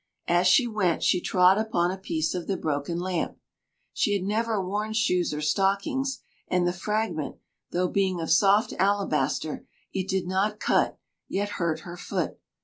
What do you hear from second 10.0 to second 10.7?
did not